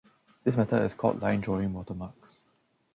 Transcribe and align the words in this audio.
This 0.43 0.55
method 0.55 0.81
is 0.81 0.95
called 0.95 1.21
line 1.21 1.41
drawing 1.41 1.73
watermarks. 1.73 2.39